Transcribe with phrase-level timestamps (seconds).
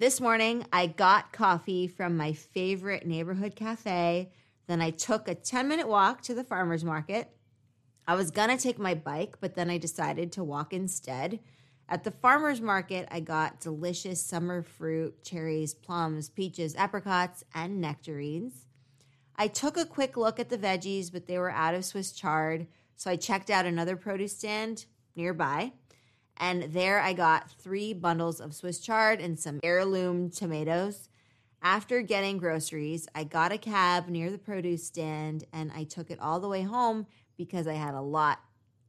[0.00, 4.32] This morning, I got coffee from my favorite neighborhood cafe.
[4.66, 7.36] Then I took a 10 minute walk to the farmer's market.
[8.06, 11.40] I was gonna take my bike, but then I decided to walk instead.
[11.86, 18.64] At the farmer's market, I got delicious summer fruit, cherries, plums, peaches, apricots, and nectarines.
[19.36, 22.68] I took a quick look at the veggies, but they were out of Swiss chard,
[22.96, 25.74] so I checked out another produce stand nearby.
[26.40, 31.10] And there I got three bundles of Swiss chard and some heirloom tomatoes.
[31.62, 36.18] After getting groceries, I got a cab near the produce stand and I took it
[36.18, 38.40] all the way home because I had a lot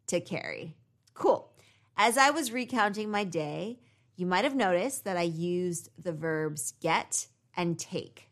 [0.08, 0.78] to carry.
[1.14, 1.52] Cool.
[1.98, 3.80] As I was recounting my day,
[4.16, 8.30] you might have noticed that I used the verbs get and take.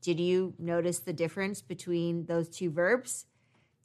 [0.00, 3.26] Did you notice the difference between those two verbs?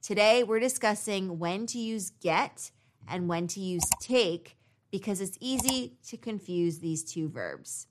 [0.03, 2.69] Today, we're discussing when to use get
[3.07, 4.57] and when to use take
[4.91, 7.87] because it's easy to confuse these two verbs.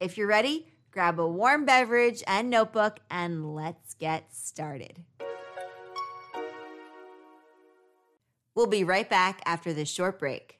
[0.00, 5.04] If you're ready, grab a warm beverage and notebook and let's get started.
[8.54, 10.59] We'll be right back after this short break.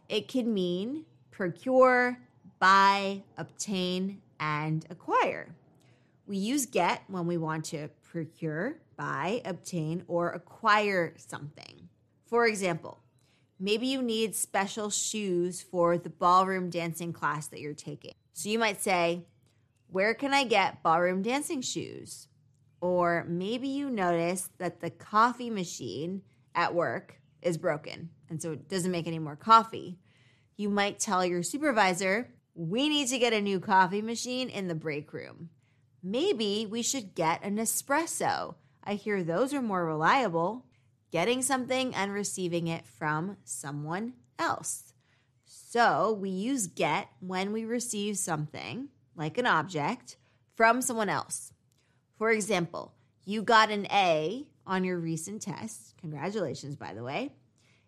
[0.11, 2.19] it can mean procure,
[2.59, 5.55] buy, obtain, and acquire.
[6.27, 11.87] We use get when we want to procure, buy, obtain, or acquire something.
[12.25, 12.99] For example,
[13.57, 18.13] maybe you need special shoes for the ballroom dancing class that you're taking.
[18.33, 19.23] So you might say,
[19.87, 22.27] Where can I get ballroom dancing shoes?
[22.81, 26.23] Or maybe you notice that the coffee machine
[26.53, 29.99] at work is broken and so it doesn't make any more coffee.
[30.61, 34.75] You might tell your supervisor, We need to get a new coffee machine in the
[34.75, 35.49] break room.
[36.03, 38.53] Maybe we should get an espresso.
[38.83, 40.67] I hear those are more reliable.
[41.11, 44.93] Getting something and receiving it from someone else.
[45.45, 50.17] So we use get when we receive something, like an object,
[50.53, 51.53] from someone else.
[52.19, 52.93] For example,
[53.25, 55.95] you got an A on your recent test.
[56.01, 57.33] Congratulations, by the way.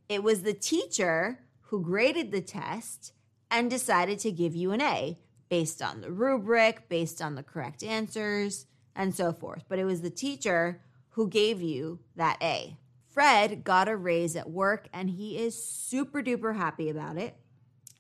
[0.09, 3.13] It was the teacher who graded the test
[3.49, 5.19] and decided to give you an A
[5.49, 8.65] based on the rubric, based on the correct answers,
[8.95, 9.65] and so forth.
[9.67, 12.77] But it was the teacher who gave you that A.
[13.07, 17.37] Fred got a raise at work and he is super duper happy about it.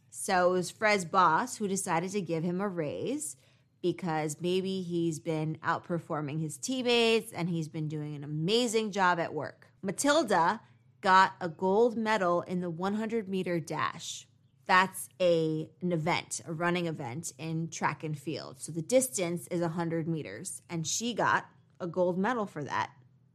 [0.09, 3.35] So it was Fred's boss who decided to give him a raise
[3.83, 9.33] because maybe he's been outperforming his teammates and he's been doing an amazing job at
[9.33, 9.67] work.
[9.83, 10.61] Matilda
[11.03, 14.25] got a gold medal in the 100 meter dash
[14.65, 18.61] that's a an event, a running event in track and field.
[18.61, 21.45] So the distance is 100 meters, and she got
[21.79, 22.91] a gold medal for that.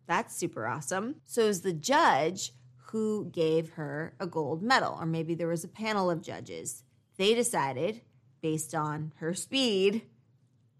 [0.07, 1.17] That's super awesome.
[1.27, 2.53] So was the judge
[2.93, 6.83] who gave her a gold medal, or maybe there was a panel of judges.
[7.19, 8.01] They decided,
[8.41, 10.03] based on her speed,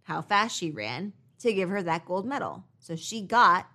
[0.05, 2.65] how fast she ran, to give her that gold medal.
[2.79, 3.69] So she got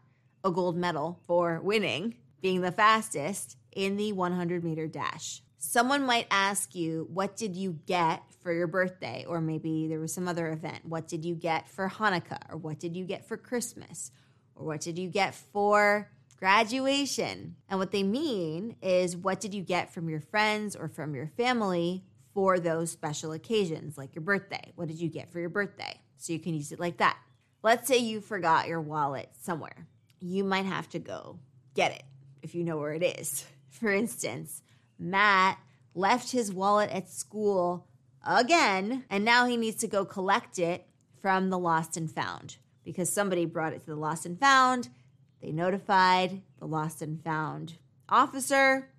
[0.44, 5.42] a gold medal for winning, being the fastest in the 100 meter dash.
[5.58, 9.26] Someone might ask you, What did you get for your birthday?
[9.28, 10.86] Or maybe there was some other event.
[10.86, 12.52] What did you get for Hanukkah?
[12.52, 14.12] Or what did you get for Christmas?
[14.56, 17.56] Or what did you get for graduation?
[17.70, 21.28] And what they mean is, What did you get from your friends or from your
[21.28, 22.04] family
[22.34, 24.74] for those special occasions, like your birthday?
[24.76, 25.98] What did you get for your birthday?
[26.18, 27.18] So you can use it like that.
[27.64, 29.88] Let's say you forgot your wallet somewhere.
[30.20, 31.40] You might have to go
[31.74, 32.04] get it
[32.44, 33.46] if you know where it is.
[33.70, 34.62] For instance,
[35.00, 35.58] Matt
[35.96, 37.88] left his wallet at school
[38.24, 39.06] again.
[39.10, 40.88] And now he needs to go collect it
[41.22, 44.90] from the lost and found because somebody brought it to the lost and found.
[45.42, 47.78] They notified the lost and found
[48.10, 48.90] officer,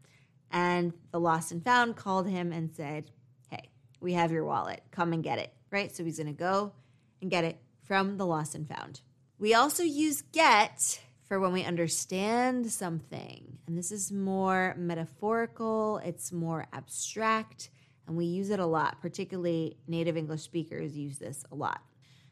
[0.51, 3.11] and the lost and found called him and said,
[3.51, 3.71] Hey,
[4.01, 4.83] we have your wallet.
[4.91, 5.53] Come and get it.
[5.71, 5.95] Right?
[5.95, 6.73] So he's going to go
[7.21, 9.01] and get it from the lost and found.
[9.39, 13.59] We also use get for when we understand something.
[13.67, 17.71] And this is more metaphorical, it's more abstract,
[18.07, 21.83] and we use it a lot, particularly native English speakers use this a lot.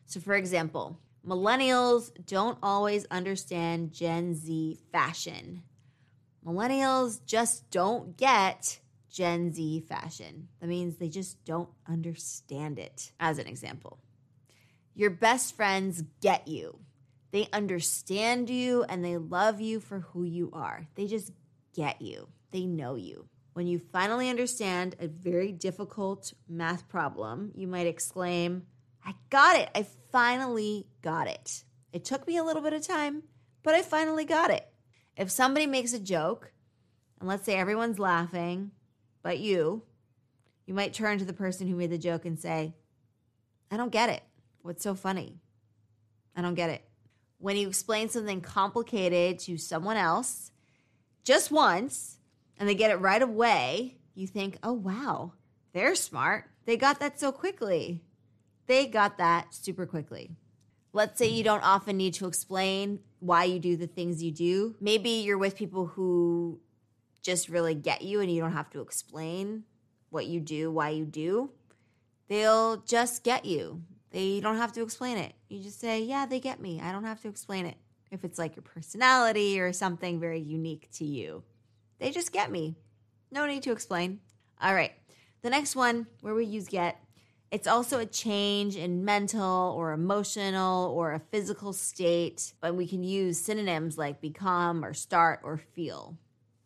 [0.05, 5.63] So, for example, millennials don't always understand Gen Z fashion.
[6.45, 8.81] Millennials just don't get
[9.11, 10.49] Gen Z fashion.
[10.61, 13.99] That means they just don't understand it, as an example.
[14.95, 16.79] Your best friends get you.
[17.33, 20.87] They understand you and they love you for who you are.
[20.95, 21.33] They just
[21.75, 23.27] get you, they know you.
[23.55, 28.63] When you finally understand a very difficult math problem, you might exclaim,
[29.05, 29.69] I got it.
[29.75, 31.65] I finally got it.
[31.93, 33.25] It took me a little bit of time,
[33.63, 34.67] but I finally got it.
[35.17, 36.53] If somebody makes a joke,
[37.21, 38.71] and let's say everyone's laughing,
[39.23, 39.83] but you,
[40.67, 42.75] you might turn to the person who made the joke and say,
[43.71, 44.23] I don't get it.
[44.63, 45.41] What's so funny?
[46.35, 46.83] I don't get it.
[47.43, 50.53] When you explain something complicated to someone else
[51.25, 52.19] just once
[52.57, 55.33] and they get it right away, you think, oh, wow,
[55.73, 56.45] they're smart.
[56.67, 58.05] They got that so quickly.
[58.69, 60.37] They got that super quickly.
[60.93, 64.77] Let's say you don't often need to explain why you do the things you do.
[64.81, 66.61] Maybe you're with people who
[67.23, 69.65] just really get you and you don't have to explain
[70.11, 71.51] what you do, why you do.
[72.29, 73.83] They'll just get you.
[74.13, 75.33] They don't have to explain it.
[75.49, 76.81] You just say, yeah, they get me.
[76.81, 77.77] I don't have to explain it.
[78.11, 81.43] If it's like your personality or something very unique to you,
[81.99, 82.77] they just get me.
[83.31, 84.21] No need to explain.
[84.61, 84.93] All right.
[85.41, 87.03] The next one where we use get,
[87.51, 93.03] it's also a change in mental or emotional or a physical state, but we can
[93.03, 96.19] use synonyms like become or start or feel.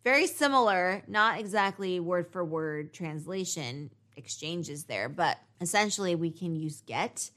[0.03, 6.81] Very similar, not exactly word for word translation exchanges there, but essentially we can use
[6.81, 7.31] get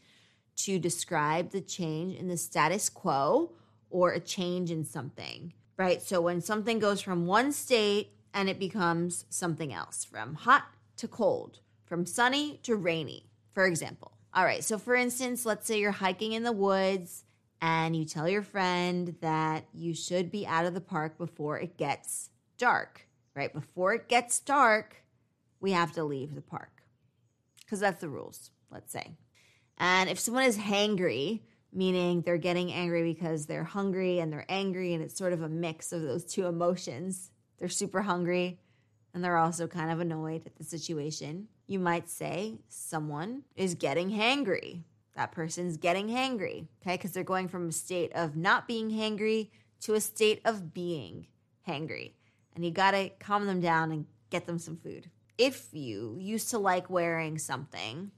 [0.64, 3.52] to describe the change in the status quo
[3.90, 6.02] or a change in something, right?
[6.02, 10.64] So when something goes from one state and it becomes something else, from hot
[10.96, 14.12] to cold, from sunny to rainy, for example.
[14.32, 17.24] All right, so for instance, let's say you're hiking in the woods
[17.60, 21.76] and you tell your friend that you should be out of the park before it
[21.76, 23.52] gets dark, right?
[23.52, 25.02] Before it gets dark,
[25.60, 26.82] we have to leave the park
[27.60, 29.16] because that's the rules, let's say.
[29.80, 31.40] And if someone is hangry,
[31.72, 35.48] meaning they're getting angry because they're hungry and they're angry, and it's sort of a
[35.48, 38.60] mix of those two emotions, they're super hungry
[39.12, 41.48] and they're also kind of annoyed at the situation.
[41.66, 44.82] You might say someone is getting hangry.
[45.16, 46.96] That person's getting hangry, okay?
[46.96, 49.50] Because they're going from a state of not being hangry
[49.80, 51.26] to a state of being
[51.66, 52.12] hangry.
[52.54, 55.10] And you gotta calm them down and get them some food.
[55.38, 58.12] If you used to like wearing something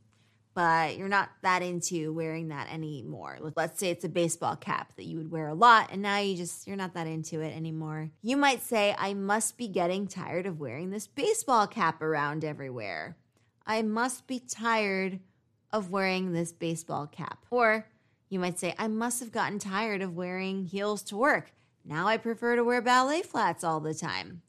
[0.55, 3.39] but you're not that into wearing that anymore.
[3.57, 6.37] Let's say it's a baseball cap that you would wear a lot and now you
[6.37, 8.11] just you're not that into it anymore.
[8.23, 13.17] You might say I must be getting tired of wearing this baseball cap around everywhere.
[13.67, 15.21] I must be tired
[15.73, 17.47] of wearing this baseball cap.
[17.51, 17.87] Or
[18.29, 21.53] you might say I must have gotten tired of wearing heels to work.
[21.85, 24.43] Now I prefer to wear ballet flats all the time.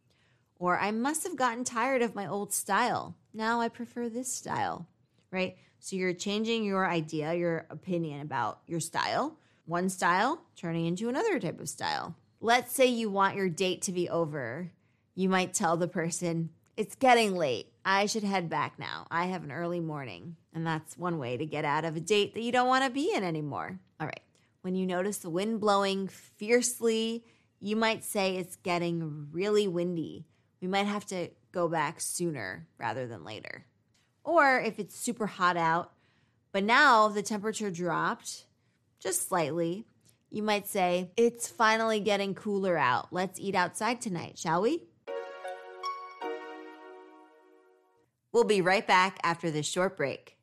[0.59, 3.15] Or I must have gotten tired of my old style.
[3.33, 4.87] Now I prefer this style,
[5.31, 5.57] right?
[5.83, 11.41] So you're changing your idea, your opinion about your style, one style turning into another
[11.41, 12.15] type of style.
[12.39, 14.71] Let's say you want your date to be over.
[15.13, 17.67] You might tell the person, It's getting late.
[17.83, 19.07] I should head back now.
[19.11, 20.37] I have an early morning.
[20.53, 22.89] And that's one way to get out of a date that you don't want to
[22.89, 23.77] be in anymore.
[23.99, 24.23] All right.
[24.61, 27.25] When you notice the wind blowing fiercely,
[27.59, 30.27] you might say it's getting really windy.
[30.61, 33.65] We might have to go back sooner rather than later
[34.23, 35.91] or if it's super hot out,
[36.51, 38.45] but now the temperature dropped
[38.99, 39.85] just slightly,
[40.29, 43.07] you might say, It's finally getting cooler out.
[43.11, 44.81] Let's eat outside tonight, shall we?
[48.31, 50.37] We'll be right back after this short break.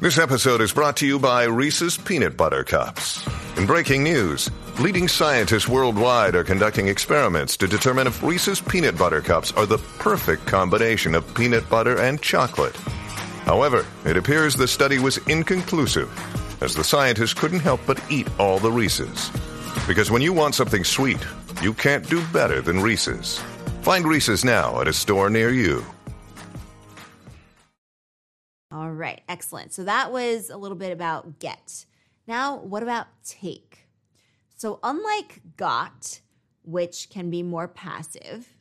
[0.00, 3.26] This episode is brought to you by Reese's Peanut Butter Cups.
[3.56, 9.22] In breaking news, leading scientists worldwide are conducting experiments to determine if Reese's Peanut Butter
[9.22, 12.76] Cups are the perfect combination of peanut butter and chocolate.
[13.46, 16.10] However, it appears the study was inconclusive,
[16.62, 19.30] as the scientists couldn't help but eat all the Reese's.
[19.86, 21.24] Because when you want something sweet,
[21.62, 23.38] you can't do better than Reese's.
[23.80, 25.84] Find Reese's now at a store near you.
[28.72, 29.72] All right, excellent.
[29.72, 31.86] So that was a little bit about get.
[32.26, 33.85] Now, what about take?
[34.56, 36.20] So, unlike got,
[36.62, 38.56] which can be more passive,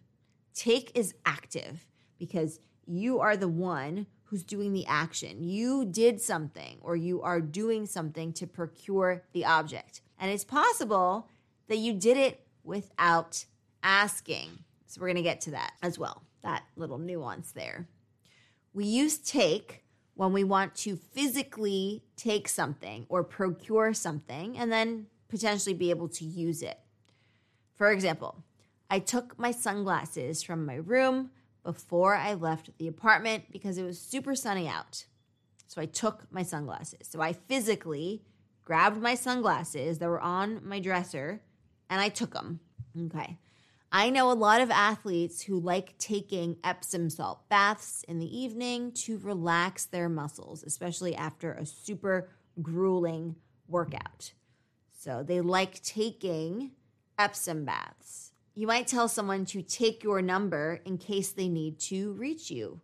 [0.53, 1.87] take is active
[2.19, 5.43] because you are the one who's doing the action.
[5.43, 10.01] You did something or you are doing something to procure the object.
[10.19, 11.29] And it's possible
[11.69, 13.45] that you did it without
[13.81, 14.49] asking.
[14.87, 17.87] So we're going to get to that as well, that little nuance there.
[18.73, 19.83] We use take
[20.15, 26.07] when we want to physically take something or procure something and then potentially be able
[26.07, 26.79] to use it.
[27.75, 28.43] For example,
[28.89, 33.99] I took my sunglasses from my room before I left the apartment because it was
[33.99, 35.05] super sunny out.
[35.67, 37.09] So I took my sunglasses.
[37.09, 38.23] So I physically
[38.63, 41.41] grabbed my sunglasses that were on my dresser
[41.89, 42.61] and I took them.
[43.07, 43.37] Okay.
[43.91, 48.93] I know a lot of athletes who like taking Epsom salt baths in the evening
[49.03, 52.29] to relax their muscles, especially after a super
[52.61, 53.35] grueling
[53.67, 54.31] workout.
[55.05, 56.71] So they like taking
[57.19, 58.31] Epsom baths.
[58.55, 62.81] You might tell someone to take your number in case they need to reach you.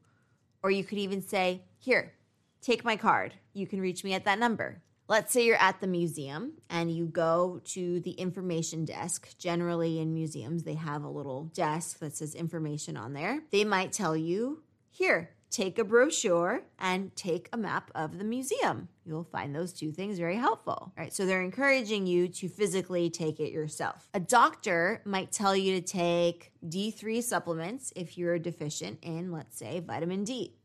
[0.61, 2.13] Or you could even say, Here,
[2.61, 3.33] take my card.
[3.53, 4.83] You can reach me at that number.
[5.07, 9.35] Let's say you're at the museum and you go to the information desk.
[9.39, 13.41] Generally, in museums, they have a little desk that says information on there.
[13.49, 14.61] They might tell you,
[14.91, 18.87] Here, take a brochure and take a map of the museum.
[19.05, 20.93] You'll find those two things very helpful.
[20.97, 24.07] Right, so they're encouraging you to physically take it yourself.
[24.13, 29.81] A doctor might tell you to take D3 supplements if you're deficient in, let's say,
[29.81, 30.55] vitamin D.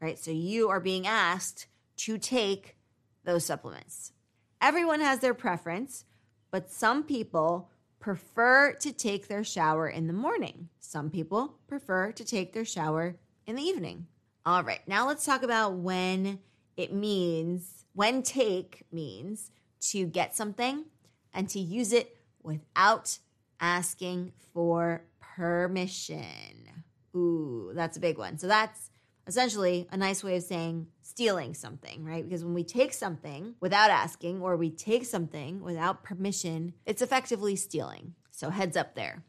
[0.00, 1.66] Right, so you are being asked
[1.98, 2.76] to take
[3.24, 4.12] those supplements.
[4.60, 6.04] Everyone has their preference,
[6.50, 10.68] but some people prefer to take their shower in the morning.
[10.78, 13.16] Some people prefer to take their shower
[13.46, 14.06] in the evening.
[14.46, 16.38] All right, now let's talk about when
[16.76, 19.50] it means, when take means
[19.88, 20.84] to get something
[21.32, 23.18] and to use it without
[23.58, 26.84] asking for permission.
[27.16, 28.36] Ooh, that's a big one.
[28.36, 28.90] So that's
[29.26, 32.22] essentially a nice way of saying stealing something, right?
[32.22, 37.56] Because when we take something without asking or we take something without permission, it's effectively
[37.56, 38.14] stealing.
[38.30, 39.24] So heads up there.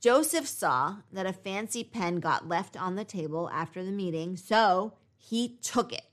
[0.00, 4.94] Joseph saw that a fancy pen got left on the table after the meeting, so
[5.14, 6.06] he took it.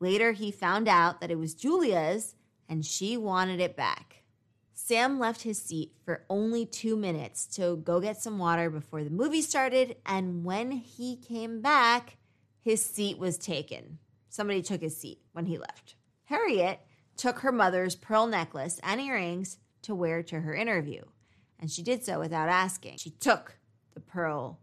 [0.00, 2.34] Later, he found out that it was Julia's
[2.68, 4.24] and she wanted it back.
[4.74, 9.08] Sam left his seat for only two minutes to go get some water before the
[9.08, 12.18] movie started, and when he came back,
[12.60, 13.98] his seat was taken.
[14.28, 15.94] Somebody took his seat when he left.
[16.24, 16.80] Harriet
[17.16, 21.02] took her mother's pearl necklace and earrings to wear to her interview
[21.60, 22.98] and she did so without asking.
[22.98, 23.58] She took
[23.94, 24.60] the pearl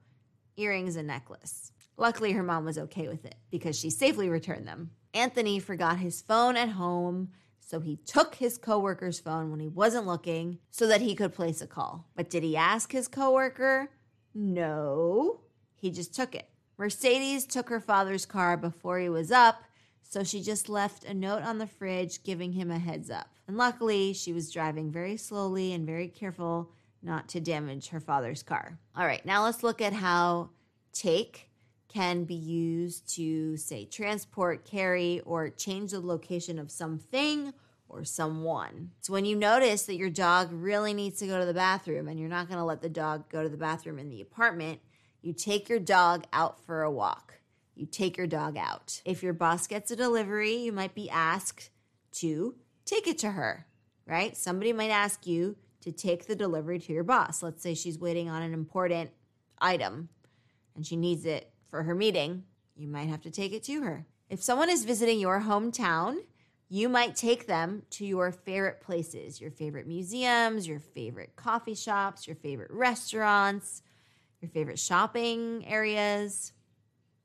[0.57, 1.71] earrings and necklace.
[1.97, 4.91] Luckily, her mom was okay with it because she safely returned them.
[5.13, 10.07] Anthony forgot his phone at home, so he took his coworker's phone when he wasn't
[10.07, 12.07] looking so that he could place a call.
[12.15, 13.89] But did he ask his coworker?
[14.33, 15.41] No.
[15.75, 16.50] He just took it.
[16.77, 19.63] Mercedes took her father's car before he was up,
[20.01, 23.29] so she just left a note on the fridge giving him a heads up.
[23.47, 26.71] And luckily, she was driving very slowly and very careful
[27.03, 28.79] not to damage her father's car.
[28.95, 30.50] All right, now let's look at how
[30.91, 31.50] take
[31.88, 37.53] can be used to, say, transport, carry, or change the location of something
[37.88, 38.89] or someone.
[39.01, 42.19] So when you notice that your dog really needs to go to the bathroom and
[42.19, 44.79] you're not going to let the dog go to the bathroom in the apartment,
[45.22, 47.36] you take your dog out for a walk.
[47.75, 49.01] You take your dog out.
[49.05, 51.69] If your boss gets a delivery, you might be asked
[52.13, 52.55] to
[52.86, 53.67] take it to her,
[54.07, 54.36] right?
[54.36, 57.43] Somebody might ask you to take the delivery to your boss.
[57.43, 59.11] Let's say she's waiting on an important
[59.59, 60.09] item
[60.75, 62.43] and she needs it for her meeting.
[62.75, 64.05] You might have to take it to her.
[64.29, 66.17] If someone is visiting your hometown,
[66.69, 72.25] you might take them to your favorite places, your favorite museums, your favorite coffee shops,
[72.25, 73.83] your favorite restaurants,
[74.41, 76.53] your favorite shopping areas.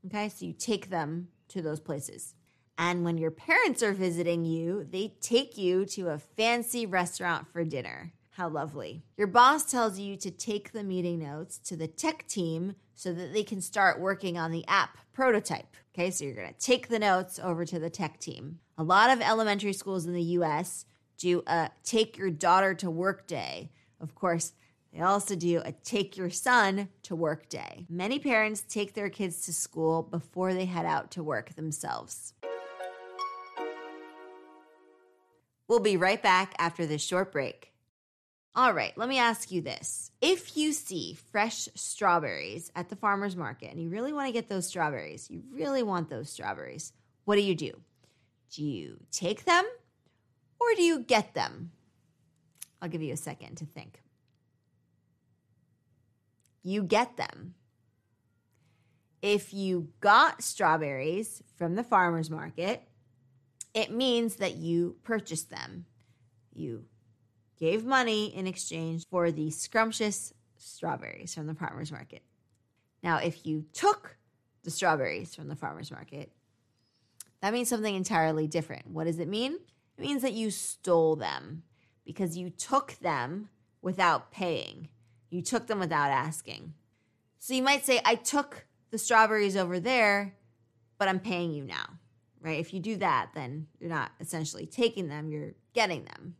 [0.06, 2.34] Okay, so you take them to those places.
[2.76, 7.64] And when your parents are visiting you, they take you to a fancy restaurant for
[7.64, 8.12] dinner.
[8.38, 9.02] How lovely.
[9.16, 13.32] Your boss tells you to take the meeting notes to the tech team so that
[13.32, 15.74] they can start working on the app prototype.
[15.92, 18.60] Okay, so you're gonna take the notes over to the tech team.
[18.78, 20.84] A lot of elementary schools in the US
[21.16, 23.72] do a take your daughter to work day.
[24.00, 24.52] Of course,
[24.92, 27.86] they also do a take your son to work day.
[27.88, 32.34] Many parents take their kids to school before they head out to work themselves.
[35.66, 37.72] We'll be right back after this short break.
[38.54, 40.10] All right, let me ask you this.
[40.20, 44.48] If you see fresh strawberries at the farmer's market and you really want to get
[44.48, 46.92] those strawberries, you really want those strawberries,
[47.24, 47.72] what do you do?
[48.50, 49.64] Do you take them
[50.58, 51.70] or do you get them?
[52.80, 54.00] I'll give you a second to think.
[56.62, 57.54] You get them.
[59.22, 62.82] If you got strawberries from the farmer's market,
[63.74, 65.86] it means that you purchased them.
[66.52, 66.84] You
[67.58, 72.22] gave money in exchange for the scrumptious strawberries from the farmer's market.
[73.02, 74.16] Now, if you took
[74.64, 76.32] the strawberries from the farmer's market,
[77.40, 78.88] that means something entirely different.
[78.88, 79.58] What does it mean?
[79.96, 81.62] It means that you stole them
[82.04, 83.48] because you took them
[83.82, 84.88] without paying.
[85.30, 86.74] You took them without asking.
[87.38, 90.34] So you might say, I took the strawberries over there,
[90.98, 91.86] but I'm paying you now,
[92.40, 92.58] right?
[92.58, 96.34] If you do that, then you're not essentially taking them, you're getting them.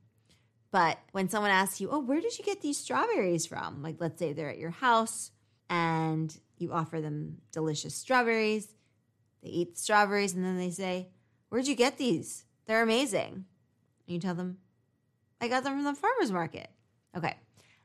[0.71, 3.83] But when someone asks you, Oh, where did you get these strawberries from?
[3.83, 5.31] Like, let's say they're at your house
[5.71, 8.69] and you offer them delicious strawberries.
[9.43, 11.09] They eat the strawberries and then they say,
[11.49, 12.45] Where'd you get these?
[12.67, 13.33] They're amazing.
[14.07, 14.59] And you tell them,
[15.41, 16.69] I got them from the farmer's market.
[17.17, 17.37] Okay.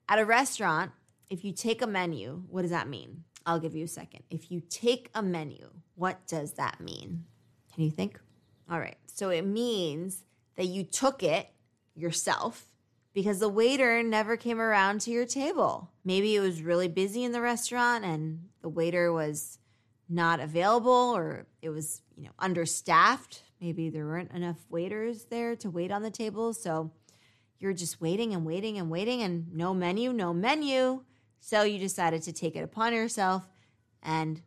[0.09, 0.91] At a restaurant,
[1.29, 3.23] if you take a menu, what does that mean?
[3.45, 4.23] I'll give you a second.
[4.29, 7.25] If you take a menu, what does that mean?
[7.73, 8.19] Can you think?
[8.69, 8.97] All right.
[9.05, 10.23] So it means
[10.55, 11.49] that you took it
[11.95, 12.65] yourself
[13.13, 15.91] because the waiter never came around to your table.
[16.03, 19.59] Maybe it was really busy in the restaurant and the waiter was
[20.09, 23.43] not available or it was, you know, understaffed.
[23.61, 26.53] Maybe there weren't enough waiters there to wait on the table.
[26.53, 26.91] So
[27.59, 31.03] you're just waiting and waiting and waiting and no menu, no menu.
[31.39, 33.47] So you decided to take it upon yourself
[34.01, 34.41] and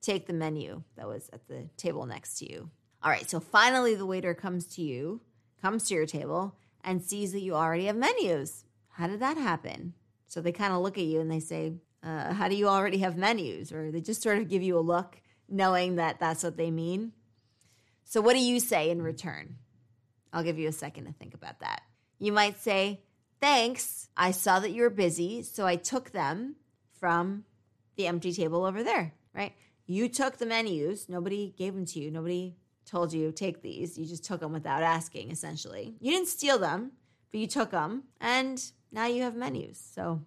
[0.00, 2.70] take the menu that was at the table next to you.
[3.02, 5.20] All right, so finally the waiter comes to you,
[5.60, 8.64] comes to your table, and sees that you already have menus.
[8.92, 9.92] How did that happen?
[10.28, 12.98] So they kind of look at you and they say, uh, How do you already
[12.98, 13.72] have menus?
[13.72, 17.12] Or they just sort of give you a look, knowing that that's what they mean.
[18.04, 19.56] So, what do you say in return?
[20.32, 21.82] I'll give you a second to think about that.
[22.18, 23.02] You might say,
[23.40, 24.08] Thanks.
[24.16, 26.56] I saw that you were busy, so I took them
[26.98, 27.44] from
[27.96, 29.52] the empty table over there, right?
[29.86, 31.08] You took the menus.
[31.08, 32.10] Nobody gave them to you.
[32.10, 32.56] Nobody
[32.86, 33.98] told you, take these.
[33.98, 35.94] You just took them without asking, essentially.
[36.00, 36.92] You didn't steal them,
[37.30, 39.78] but you took them, and now you have menus.
[39.94, 40.22] So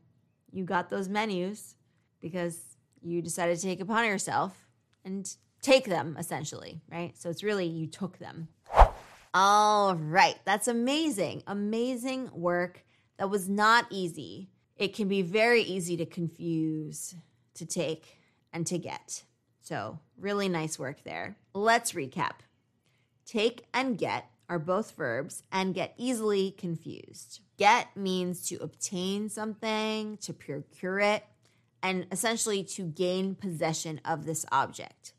[0.52, 1.76] you got those menus
[2.22, 2.60] because
[3.02, 4.68] you decided to take upon yourself
[5.06, 7.18] and take them, essentially, right?
[7.18, 8.50] So it's really you took them.
[9.34, 10.38] All right.
[10.44, 11.44] That's amazing.
[11.48, 12.84] Amazing work.
[13.18, 14.50] That was not easy.
[14.76, 17.16] It can be very easy to confuse,
[17.56, 18.18] to take,
[18.52, 19.24] and to get.
[19.62, 21.38] So, really nice work there.
[21.54, 22.40] Let's recap.
[23.30, 27.42] Take and get are both verbs and get easily confused.
[27.58, 31.24] Get means to obtain something, to procure it,
[31.84, 35.14] and essentially to gain possession of this object.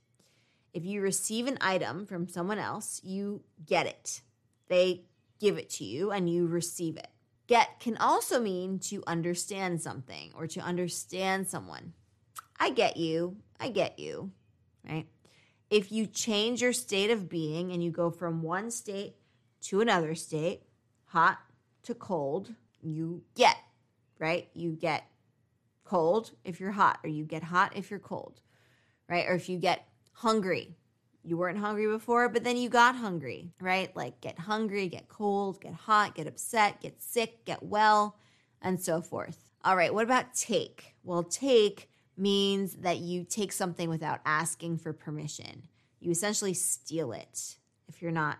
[0.74, 4.22] If you receive an item from someone else, you get it.
[4.66, 5.04] They
[5.38, 7.10] give it to you and you receive it.
[7.46, 11.92] Get can also mean to understand something or to understand someone.
[12.58, 13.36] I get you.
[13.60, 14.32] I get you.
[14.84, 15.06] Right?
[15.70, 19.14] If you change your state of being and you go from one state
[19.62, 20.64] to another state,
[21.04, 21.38] hot
[21.84, 22.52] to cold,
[22.82, 23.56] you get,
[24.18, 24.48] right?
[24.52, 25.04] You get
[25.84, 28.40] cold if you're hot, or you get hot if you're cold,
[29.08, 29.26] right?
[29.28, 30.76] Or if you get hungry.
[31.22, 33.94] You weren't hungry before, but then you got hungry, right?
[33.94, 38.16] Like get hungry, get cold, get hot, get upset, get sick, get well,
[38.62, 39.50] and so forth.
[39.62, 40.94] All right, what about take?
[41.04, 41.89] Well, take
[42.20, 45.68] means that you take something without asking for permission.
[46.00, 47.56] You essentially steal it.
[47.88, 48.38] If you're not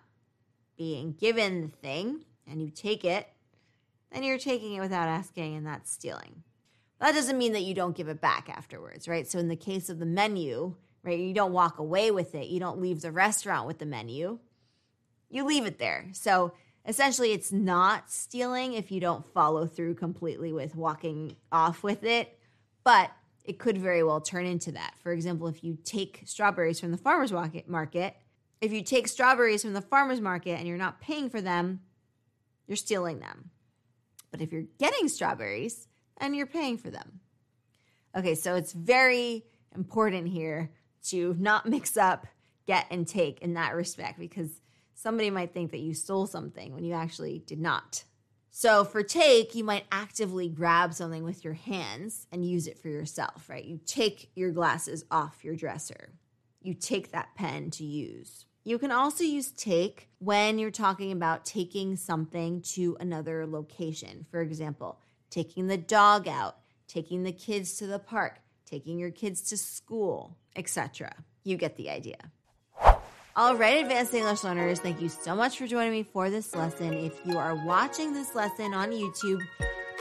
[0.76, 3.28] being given the thing and you take it,
[4.12, 6.42] then you're taking it without asking, and that's stealing.
[7.00, 9.26] That doesn't mean that you don't give it back afterwards, right?
[9.26, 11.18] So, in the case of the menu, right?
[11.18, 12.48] You don't walk away with it.
[12.48, 14.38] You don't leave the restaurant with the menu.
[15.28, 16.08] You leave it there.
[16.12, 16.52] So
[16.86, 22.38] essentially, it's not stealing if you don't follow through completely with walking off with it,
[22.84, 23.10] but
[23.50, 24.94] it could very well turn into that.
[25.02, 28.16] For example, if you take strawberries from the farmer's market,
[28.60, 31.80] if you take strawberries from the farmer's market and you're not paying for them,
[32.68, 33.50] you're stealing them.
[34.30, 35.88] But if you're getting strawberries,
[36.20, 37.20] and you're paying for them.
[38.16, 40.70] Okay, so it's very important here
[41.06, 42.26] to not mix up
[42.66, 44.60] get and take in that respect because
[44.94, 48.04] somebody might think that you stole something when you actually did not.
[48.50, 52.88] So for take, you might actively grab something with your hands and use it for
[52.88, 53.64] yourself, right?
[53.64, 56.14] You take your glasses off your dresser.
[56.60, 58.44] You take that pen to use.
[58.64, 64.26] You can also use take when you're talking about taking something to another location.
[64.30, 69.42] For example, taking the dog out, taking the kids to the park, taking your kids
[69.42, 71.14] to school, etc.
[71.44, 72.18] You get the idea.
[73.36, 76.92] All right, advanced English learners, thank you so much for joining me for this lesson.
[76.92, 79.40] If you are watching this lesson on YouTube,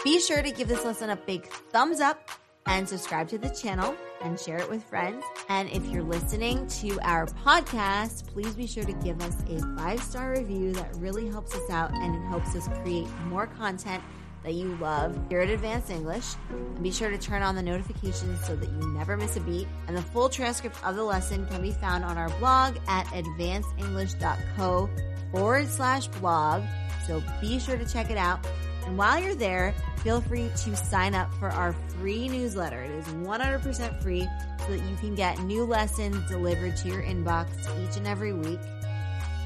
[0.04, 2.28] be sure to give this lesson a big thumbs up
[2.66, 5.24] and subscribe to the channel and share it with friends.
[5.48, 10.02] And if you're listening to our podcast, please be sure to give us a five
[10.02, 10.74] star review.
[10.74, 14.04] That really helps us out and it helps us create more content
[14.44, 16.26] that you love here at Advanced English.
[16.50, 19.68] And be sure to turn on the notifications so that you never miss a beat.
[19.88, 24.90] And the full transcript of the lesson can be found on our blog at advancedenglish.co
[25.32, 26.64] forward slash blog.
[27.06, 28.46] So be sure to check it out.
[28.86, 29.74] And while you're there,
[30.04, 32.82] feel free to sign up for our free newsletter.
[32.82, 34.28] It is 100% free
[34.60, 37.50] so that you can get new lessons delivered to your inbox
[37.84, 38.60] each and every week.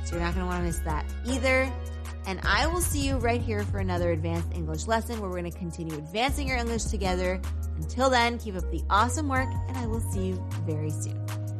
[0.06, 1.72] So you're not going to want to miss that either.
[2.26, 5.52] And I will see you right here for another advanced English lesson where we're going
[5.52, 7.42] to continue advancing your English together.
[7.76, 11.53] Until then, keep up the awesome work, and I will see you very soon.